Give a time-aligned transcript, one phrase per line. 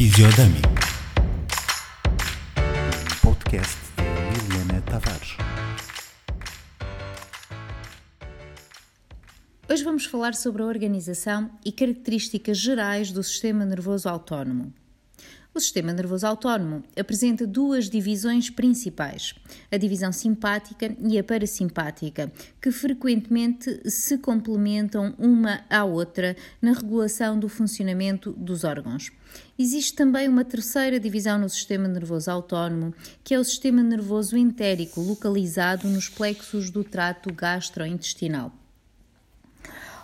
[0.00, 0.66] Fisiodâmico.
[3.22, 5.36] Podcast de Liliana Tavares.
[9.68, 14.72] Hoje vamos falar sobre a organização e características gerais do sistema nervoso autónomo.
[15.60, 19.34] O sistema nervoso autónomo apresenta duas divisões principais,
[19.70, 22.32] a divisão simpática e a parasimpática,
[22.62, 29.12] que frequentemente se complementam uma à outra na regulação do funcionamento dos órgãos.
[29.58, 35.02] Existe também uma terceira divisão no sistema nervoso autónomo, que é o sistema nervoso entérico,
[35.02, 38.50] localizado nos plexos do trato gastrointestinal.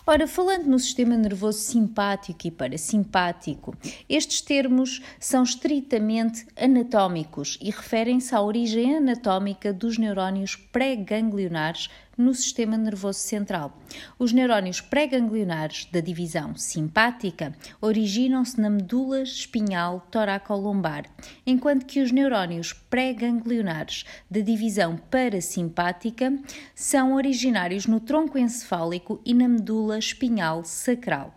[0.08, 3.76] Ora, falando no sistema nervoso simpático e parasimpático,
[4.08, 12.76] estes termos são estritamente anatómicos e referem-se à origem anatómica dos neurónios pré-ganglionares no sistema
[12.76, 13.78] nervoso central.
[14.18, 21.04] Os neurónios pré-ganglionares da divisão simpática originam-se na medula espinhal toracolombar,
[21.46, 26.32] enquanto que os neurónios pré-ganglionares da divisão parasimpática
[26.74, 31.34] são originários no tronco encefálico e na medula espinhal sacral.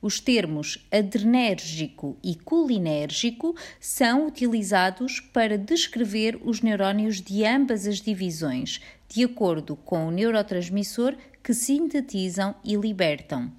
[0.00, 8.80] Os termos adrenérgico e colinérgico são utilizados para descrever os neurónios de ambas as divisões,
[9.08, 13.50] de acordo com o neurotransmissor que sintetizam e libertam.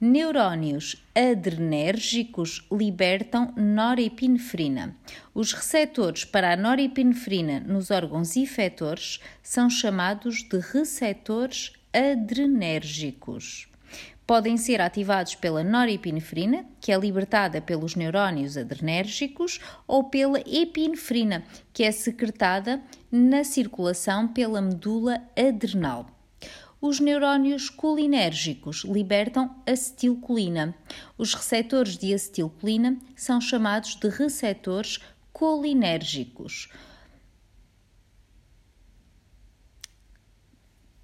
[0.00, 4.96] Neurónios adrenérgicos libertam norepinefrina.
[5.32, 13.68] Os receptores para a norepinefrina nos órgãos efetores são chamados de receptores adrenérgicos
[14.26, 21.82] podem ser ativados pela norepinefrina, que é libertada pelos neurónios adrenérgicos, ou pela epinefrina, que
[21.82, 26.06] é secretada na circulação pela medula adrenal.
[26.80, 30.74] Os neurónios colinérgicos libertam acetilcolina.
[31.16, 34.98] Os receptores de acetilcolina são chamados de receptores
[35.32, 36.68] colinérgicos.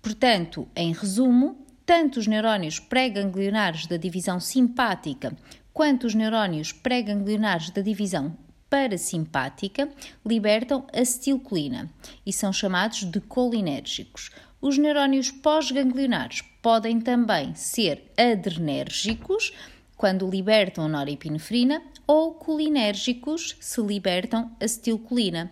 [0.02, 5.36] Portanto, em resumo, tanto os neurónios pré-ganglionares da divisão simpática
[5.72, 8.38] quanto os neurónios pré-ganglionares da divisão
[8.70, 9.90] parasimpática
[10.24, 11.90] libertam acetilcolina
[12.24, 14.30] e são chamados de colinérgicos.
[14.60, 19.52] Os neurónios pós-ganglionares podem também ser adrenérgicos,
[19.96, 25.50] quando libertam norepinefrina, ou colinérgicos, se libertam acetilcolina.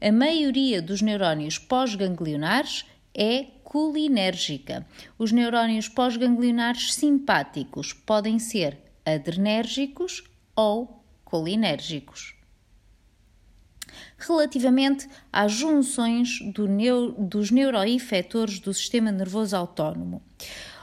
[0.00, 4.86] A maioria dos neurónios pós-ganglionares é colinérgica.
[5.18, 10.22] Os neurónios pós-ganglionares simpáticos podem ser adrenérgicos
[10.54, 12.34] ou colinérgicos.
[14.18, 16.68] Relativamente às junções do
[17.16, 20.22] dos neuroefetores do sistema nervoso autónomo.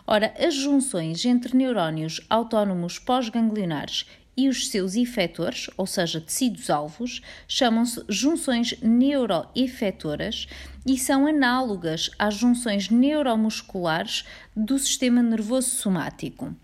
[0.07, 4.07] Ora, as junções entre neurónios autónomos pós-ganglionares
[4.39, 10.47] e os seus efetores, ou seja, tecidos-alvos, chamam-se junções neuroefetoras
[10.85, 14.23] e são análogas às junções neuromusculares
[14.55, 16.55] do sistema nervoso somático.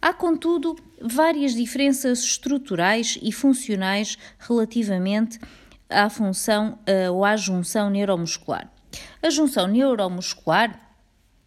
[0.00, 5.38] Há, contudo, várias diferenças estruturais e funcionais relativamente
[5.90, 8.72] à função uh, ou à junção neuromuscular.
[9.22, 10.80] A junção neuromuscular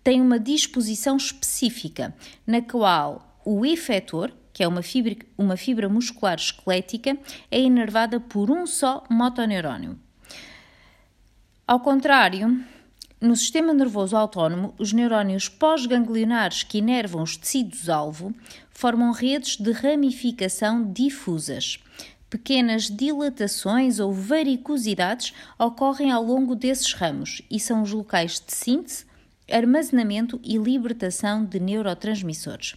[0.03, 2.13] tem uma disposição específica,
[2.45, 7.18] na qual o efetor, que é uma fibra, uma fibra muscular esquelética,
[7.50, 10.00] é inervada por um só motoneurónio.
[11.68, 12.64] Ao contrário,
[13.19, 18.36] no sistema nervoso autónomo, os neurónios pós-ganglionares que inervam os tecidos-alvo
[18.69, 21.80] formam redes de ramificação difusas.
[22.30, 29.06] Pequenas dilatações ou varicosidades ocorrem ao longo desses ramos e são os locais de síntese,
[29.50, 32.75] armazenamento e libertação de neurotransmissores.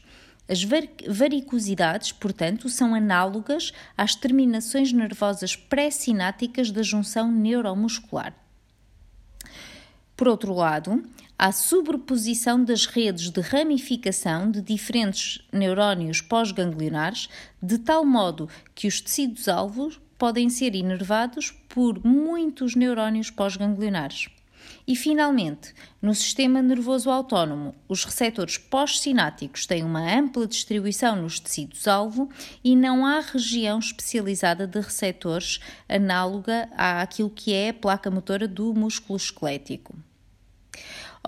[0.48, 8.32] As varicosidades, portanto, são análogas às terminações nervosas pré-sináticas da junção neuromuscular.
[10.16, 11.02] Por outro lado,
[11.38, 17.28] há sobreposição das redes de ramificação de diferentes neurónios pós-ganglionares,
[17.60, 24.28] de tal modo que os tecidos-alvos podem ser inervados por muitos neurónios pós-ganglionares.
[24.86, 32.28] E, finalmente, no sistema nervoso autónomo, os receptores pós-sináticos têm uma ampla distribuição nos tecidos-alvo
[32.62, 38.72] e não há região especializada de receptores análoga àquilo que é a placa motora do
[38.72, 39.96] músculo esquelético.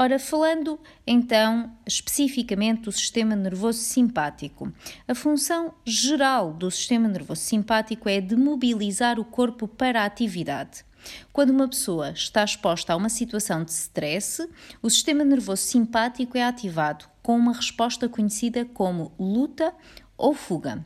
[0.01, 4.73] Ora, falando então especificamente do sistema nervoso simpático,
[5.09, 10.85] a função geral do sistema nervoso simpático é de mobilizar o corpo para a atividade.
[11.33, 14.49] Quando uma pessoa está exposta a uma situação de stress,
[14.83, 19.75] o sistema nervoso simpático é ativado com uma resposta conhecida como luta
[20.17, 20.85] ou fuga.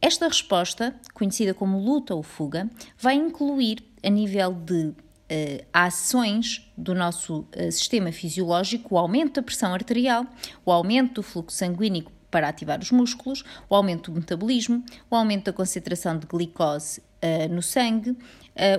[0.00, 4.94] Esta resposta, conhecida como luta ou fuga, vai incluir, a nível de
[5.28, 10.24] uh, ações do nosso uh, sistema fisiológico, o aumento da pressão arterial,
[10.64, 15.46] o aumento do fluxo sanguíneo para ativar os músculos, o aumento do metabolismo, o aumento
[15.46, 18.16] da concentração de glicose uh, no sangue,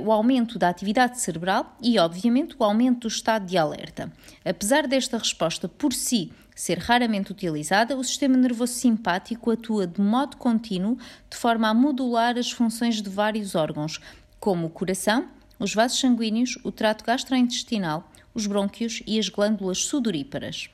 [0.06, 4.12] o aumento da atividade cerebral e, obviamente, o aumento do estado de alerta.
[4.44, 10.36] Apesar desta resposta por si ser raramente utilizada, o sistema nervoso simpático atua de modo
[10.36, 10.98] contínuo
[11.30, 14.02] de forma a modular as funções de vários órgãos,
[14.38, 20.70] como o coração, os vasos sanguíneos, o trato gastrointestinal, os brônquios e as glândulas sudoríparas.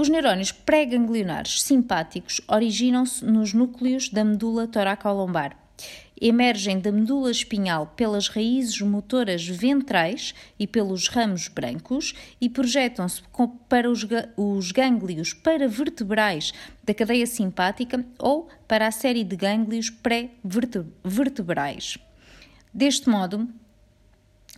[0.00, 5.54] Os neurónios pré-ganglionares simpáticos originam-se nos núcleos da medula toracolombar.
[6.18, 13.22] Emergem da medula espinhal pelas raízes motoras ventrais e pelos ramos brancos e projetam-se
[13.68, 14.06] para os,
[14.38, 21.98] os gânglios paravertebrais da cadeia simpática ou para a série de gânglios pré-vertebrais.
[22.72, 23.46] Deste modo,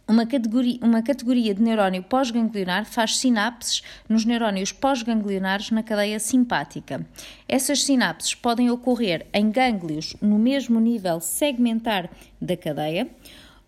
[0.06, 7.06] uma categoria, uma categoria de neurónio pós-ganglionar faz sinapses nos neurónios pós-ganglionares na cadeia simpática.
[7.48, 12.10] Essas sinapses podem ocorrer em gânglios no mesmo nível segmentar
[12.40, 13.08] da cadeia,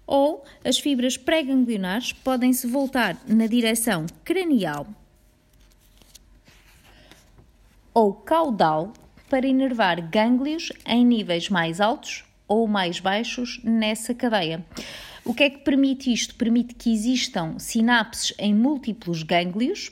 [0.06, 4.86] ou as fibras pré-ganglionares podem se voltar na direção cranial
[7.94, 8.92] ou caudal
[9.30, 14.64] para inervar gânglios em níveis mais altos ou mais baixos nessa cadeia.
[15.24, 16.34] O que é que permite isto?
[16.34, 19.90] Permite que existam sinapses em múltiplos gânglios,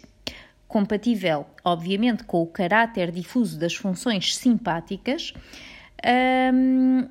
[0.69, 5.32] compatível, obviamente, com o caráter difuso das funções simpáticas.
[6.52, 7.08] Um,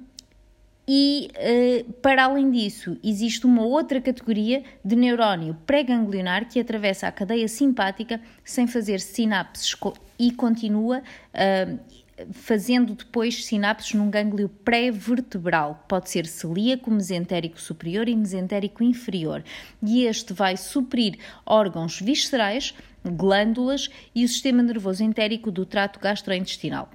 [0.87, 7.11] e, uh, para além disso, existe uma outra categoria de neurónio pré-ganglionar que atravessa a
[7.11, 9.75] cadeia simpática sem fazer sinapses
[10.19, 11.79] e continua uh,
[12.31, 15.85] fazendo depois sinapses num gânglio pré-vertebral.
[15.87, 19.43] Pode ser celíaco, mesentérico superior e mesentérico inferior.
[19.81, 22.73] E este vai suprir órgãos viscerais,
[23.03, 26.89] glândulas e o sistema nervoso entérico do trato gastrointestinal.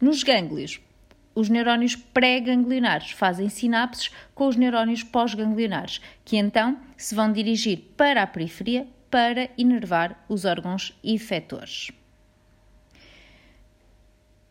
[0.00, 0.80] Nos gânglios,
[1.34, 8.22] os neurónios pré-ganglionares fazem sinapses com os neurónios pós-ganglionares, que então se vão dirigir para
[8.22, 11.90] a periferia para inervar os órgãos efetores.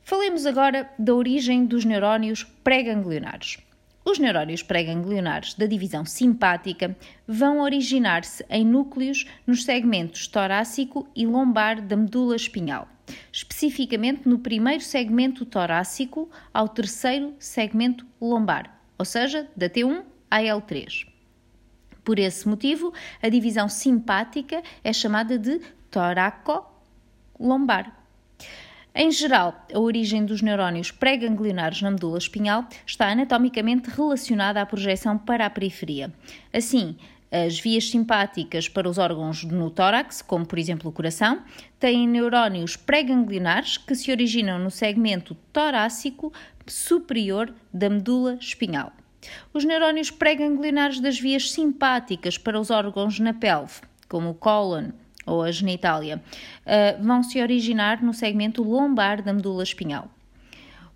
[0.06, 3.58] Falemos agora da origem dos neurónios pré-ganglionares.
[4.04, 6.94] Os neurónios pré-ganglionares da divisão simpática
[7.26, 12.86] vão originar-se em núcleos nos segmentos torácico e lombar da medula espinhal,
[13.32, 21.08] especificamente no primeiro segmento torácico ao terceiro segmento lombar, ou seja, da T1 à L3.
[22.04, 28.03] Por esse motivo, a divisão simpática é chamada de toraco-lombar.
[28.96, 35.18] Em geral, a origem dos neurónios pré-ganglionares na medula espinhal está anatomicamente relacionada à projeção
[35.18, 36.14] para a periferia.
[36.54, 36.96] Assim,
[37.32, 41.42] as vias simpáticas para os órgãos no tórax, como por exemplo o coração,
[41.80, 46.32] têm neurónios pré-ganglionares que se originam no segmento torácico
[46.68, 48.94] superior da medula espinhal.
[49.52, 54.92] Os neurónios pré-ganglionares das vias simpáticas para os órgãos na pelve, como o cólon,
[55.26, 56.22] ou a genitália,
[56.66, 60.10] uh, vão se originar no segmento lombar da medula espinhal.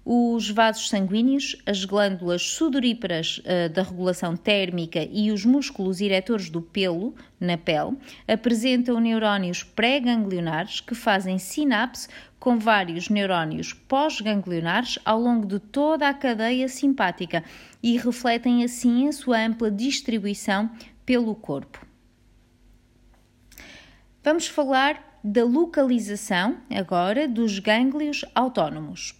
[0.09, 6.61] Os vasos sanguíneos, as glândulas sudoríparas uh, da regulação térmica e os músculos eretores do
[6.61, 12.07] pelo na pele apresentam neurónios pré-ganglionares que fazem sinapse
[12.39, 17.43] com vários neurónios pós-ganglionares ao longo de toda a cadeia simpática
[17.83, 20.69] e refletem assim a sua ampla distribuição
[21.05, 21.86] pelo corpo.
[24.29, 29.15] Vamos falar da localização agora dos gânglios autónomos.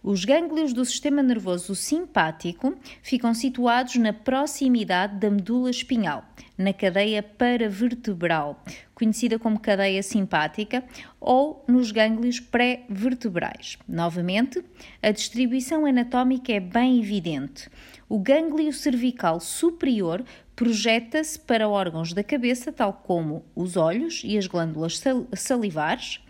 [0.00, 6.24] Os gânglios do sistema nervoso simpático ficam situados na proximidade da medula espinhal,
[6.56, 8.62] na cadeia paravertebral,
[8.94, 10.84] conhecida como cadeia simpática,
[11.20, 13.78] ou nos gânglios pré-vertebrais.
[13.88, 14.64] Novamente,
[15.02, 17.68] a distribuição anatómica é bem evidente.
[18.08, 20.24] O gânglio cervical superior
[20.60, 25.02] projeta-se para órgãos da cabeça, tal como os olhos e as glândulas
[25.32, 26.20] salivares.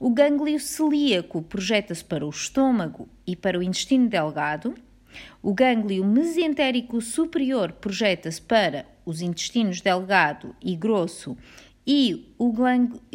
[0.00, 4.72] O gânglio celíaco projeta-se para o estômago e para o intestino delgado.
[5.42, 11.36] O gânglio mesentérico superior projeta-se para os intestinos delgado e grosso
[11.86, 12.54] e o,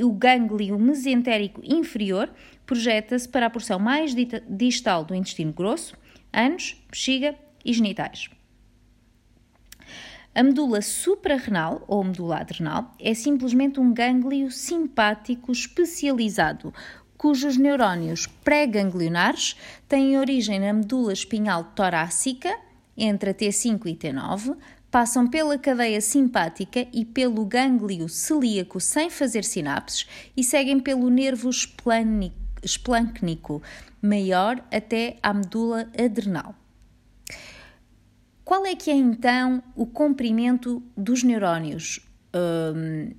[0.03, 2.29] o gânglio mesentérico inferior
[2.67, 4.13] projeta-se para a porção mais
[4.47, 5.95] distal do intestino grosso,
[6.31, 7.33] ânus, bexiga
[7.65, 8.29] e genitais.
[10.39, 16.74] A medula suprarrenal ou medula adrenal é simplesmente um gânglio simpático especializado,
[17.17, 22.58] cujos neurónios pré-ganglionares têm origem na medula espinhal torácica,
[22.96, 24.55] entre a T5 e T9,
[24.89, 31.50] passam pela cadeia simpática e pelo gânglio celíaco sem fazer sinapses e seguem pelo nervo
[32.63, 33.62] esplâncnico
[34.01, 36.55] maior até à medula adrenal.
[38.50, 42.00] Qual é que é então o comprimento dos neurónios,
[42.34, 43.13] um,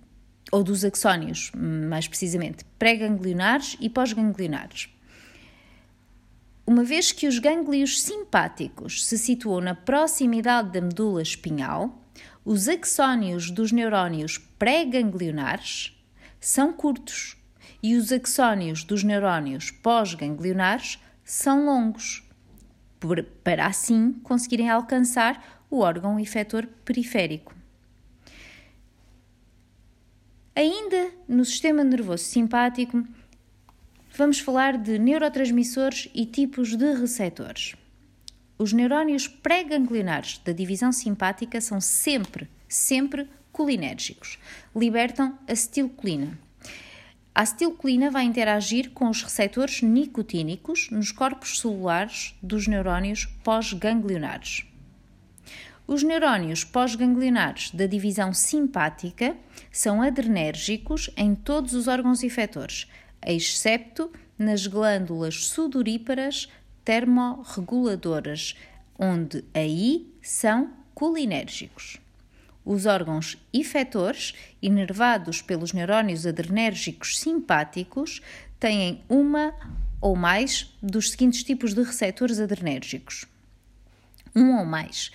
[0.50, 4.88] ou dos axónios, mais precisamente, pré-ganglionares e pós-ganglionares?
[6.66, 12.04] Uma vez que os gânglios simpáticos se situam na proximidade da medula espinhal,
[12.44, 15.96] os axónios dos neurónios pré-ganglionares
[16.40, 17.36] são curtos
[17.80, 22.28] e os axónios dos neurónios pós-ganglionares são longos,
[23.42, 27.54] para assim conseguirem alcançar o órgão efetor periférico.
[30.54, 33.02] Ainda no sistema nervoso simpático,
[34.16, 37.74] vamos falar de neurotransmissores e tipos de receptores.
[38.58, 44.38] Os neurónios pré-ganglionares da divisão simpática são sempre, sempre colinérgicos.
[44.76, 46.38] Libertam acetilcolina.
[47.34, 54.66] A acetilcolina vai interagir com os receptores nicotínicos nos corpos celulares dos neurónios pós-ganglionares.
[55.86, 59.36] Os neurónios pós-ganglionares da divisão simpática
[59.70, 62.88] são adrenérgicos em todos os órgãos efetores,
[63.24, 66.48] excepto nas glândulas sudoríparas
[66.84, 68.56] termorreguladoras,
[68.98, 71.98] onde aí são colinérgicos.
[72.64, 78.20] Os órgãos efetores, inervados pelos neurónios adrenérgicos simpáticos,
[78.58, 79.54] têm uma
[80.00, 83.26] ou mais dos seguintes tipos de receptores adrenérgicos:
[84.34, 85.10] um ou mais,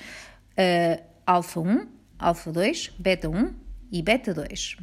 [0.51, 1.87] uh, alfa 1,
[2.17, 3.53] alfa 2, beta 1
[3.91, 4.77] e beta 2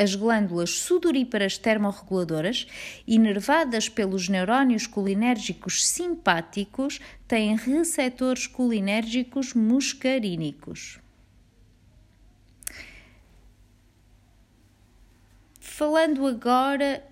[0.00, 2.66] as glândulas sudoríparas termorreguladoras,
[3.06, 10.99] inervadas pelos neurónios colinérgicos simpáticos, têm receptores colinérgicos muscarínicos.
[15.80, 17.02] Falando agora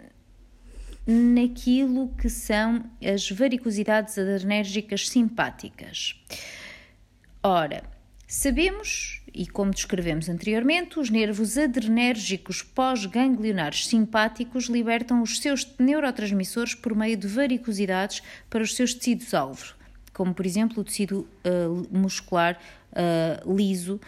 [1.07, 6.23] naquilo que são as varicosidades adrenérgicas simpáticas.
[7.43, 7.83] Ora,
[8.27, 16.95] sabemos e como descrevemos anteriormente, os nervos adrenérgicos pós-ganglionares simpáticos libertam os seus neurotransmissores por
[16.95, 19.73] meio de varicosidades para os seus tecidos-alvo,
[20.13, 22.61] como por exemplo o tecido uh, muscular
[22.93, 23.99] uh, liso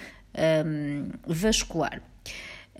[0.66, 2.09] um, vascular.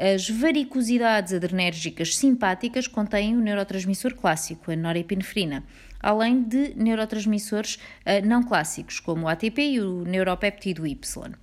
[0.02, 5.62] As varicosidades adrenérgicas simpáticas contêm o neurotransmissor clássico, a norepinefrina,
[6.00, 11.35] além de neurotransmissores uh, não clássicos, como o ATP e o neuropéptido Y.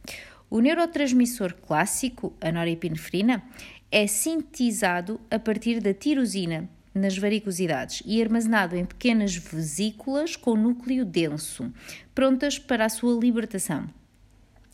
[0.49, 3.43] O neurotransmissor clássico, a norepinefrina,
[3.91, 11.05] é sintetizado a partir da tirosina nas varicosidades e armazenado em pequenas vesículas com núcleo
[11.05, 11.71] denso,
[12.15, 13.87] prontas para a sua libertação.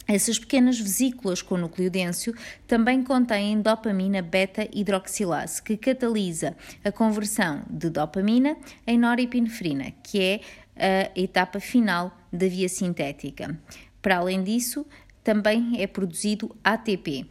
[0.08, 2.34] Essas pequenas vesículas com núcleo denso
[2.68, 10.42] também contêm dopamina beta-hidroxilase, que catalisa a conversão de dopamina em norepinefrina, que é
[10.76, 13.58] a etapa final da via sintética.
[14.02, 14.86] Para além disso,
[15.24, 17.26] também é produzido ATP.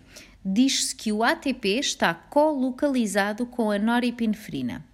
[0.44, 4.84] Diz-se que o ATP está colocalizado com a norepinefrina.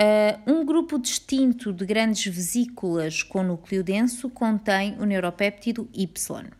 [0.00, 6.50] Uh, um grupo distinto de grandes vesículas com núcleo denso contém o neuropéptido Y.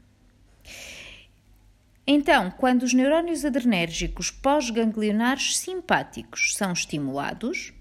[2.06, 7.72] Então, quando os neurónios adrenérgicos pós-ganglionares simpáticos são estimulados,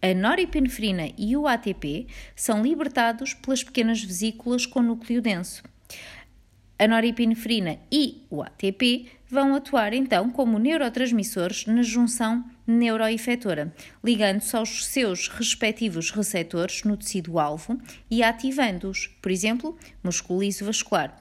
[0.00, 2.06] a norepinefrina e o ATP
[2.36, 5.64] são libertados pelas pequenas vesículas com núcleo denso.
[6.78, 14.86] A norepinefrina e o ATP vão atuar então como neurotransmissores na junção neuroefetora, ligando-se aos
[14.86, 21.16] seus respectivos receptores no tecido-alvo e ativando-os, por exemplo, músculo liso vascular.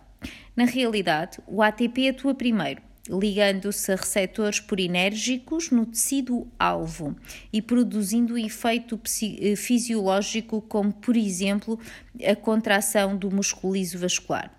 [0.56, 7.16] Na realidade, o ATP atua primeiro, ligando-se a receptores purinérgicos no tecido-alvo
[7.54, 9.00] e produzindo efeito
[9.39, 11.80] eh, fisiológico, como, por exemplo,
[12.22, 14.51] a contração do músculo liso vascular.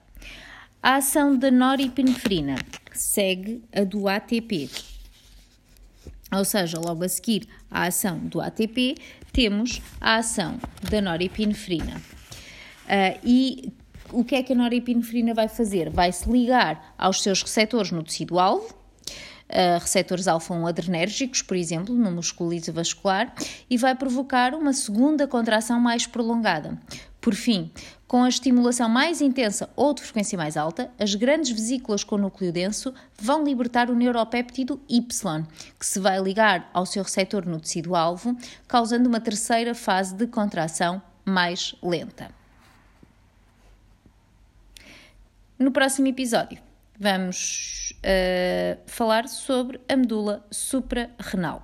[0.82, 2.54] A ação da norepinefrina
[2.92, 4.70] segue a do ATP.
[6.30, 8.96] Ou seja, logo a seguir à ação do ATP,
[9.32, 10.58] temos a ação
[10.90, 11.96] da norepinefrina.
[11.96, 13.72] Uh, e
[14.12, 15.90] o que é que a norepinefrina vai fazer?
[15.90, 18.74] Vai se ligar aos seus receptores no tecido-alvo,
[19.48, 23.34] uh, receptores alfa-1 adrenérgicos, por exemplo, no músculo vascular,
[23.68, 26.78] e vai provocar uma segunda contração mais prolongada.
[27.20, 27.70] Por fim,
[28.08, 32.50] com a estimulação mais intensa ou de frequência mais alta, as grandes vesículas com núcleo
[32.50, 35.46] denso vão libertar o neuropéptido Y,
[35.78, 38.34] que se vai ligar ao seu receptor no tecido-alvo,
[38.66, 42.30] causando uma terceira fase de contração mais lenta.
[45.58, 46.58] No próximo episódio,
[46.98, 51.62] vamos uh, falar sobre a medula suprarrenal,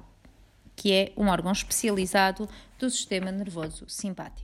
[0.77, 2.47] que é um órgão especializado
[2.79, 4.44] do sistema nervoso simpático.